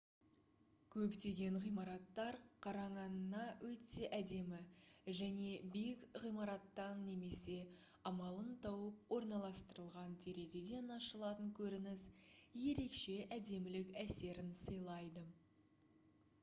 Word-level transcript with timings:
көптеген 0.93 1.57
ғимараттар 1.63 2.37
қараңанңа 2.65 3.41
өте 3.67 4.07
әдемі 4.19 4.61
және 5.19 5.51
биік 5.75 6.07
ғимараттан 6.25 7.03
немесе 7.11 7.59
амалын 8.13 8.49
тауып 8.67 9.13
орналастырылған 9.19 10.17
терезеден 10.25 10.89
ашылатын 10.99 11.53
көрініс 11.61 12.07
ерекше 12.71 13.19
әдемілік 13.37 13.93
әсерін 14.07 14.51
сыйлайды 14.65 15.27